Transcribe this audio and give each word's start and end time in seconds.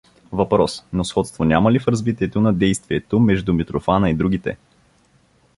Въпрос: 0.31 0.83
Но 0.93 1.03
сходство 1.03 1.43
няма 1.43 1.71
ли 1.71 1.79
в 1.79 1.87
развитието 1.87 2.41
на 2.41 2.53
действието 2.53 3.19
между 3.19 3.53
Митрофана 3.53 4.09
и 4.09 4.13
другите? 4.13 4.57